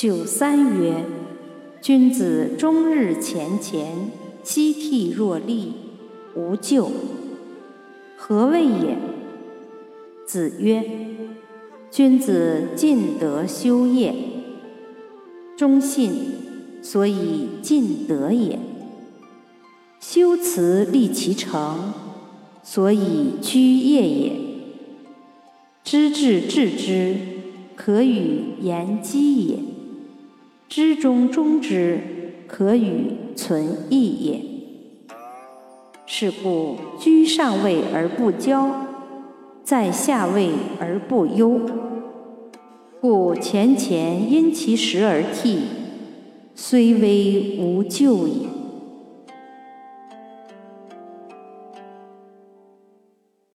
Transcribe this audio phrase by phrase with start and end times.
[0.00, 1.04] 九三曰：
[1.82, 3.82] 君子终日乾乾，
[4.44, 5.72] 夕惕若厉，
[6.36, 6.88] 无咎。
[8.16, 8.96] 何谓也？
[10.24, 10.84] 子曰：
[11.90, 14.14] 君子尽德修业，
[15.56, 16.12] 忠信，
[16.80, 18.56] 所以尽德也。
[19.98, 21.92] 修辞立其诚，
[22.62, 24.32] 所以居业也。
[25.82, 27.16] 知至至之，
[27.74, 29.56] 可与言机也；
[30.78, 31.98] 知中中之，
[32.46, 34.40] 可与存义也。
[36.06, 38.70] 是故居上位而不骄，
[39.64, 41.60] 在下位而不忧。
[43.00, 45.62] 故钱钱因其时而替，
[46.54, 48.57] 虽危无咎也。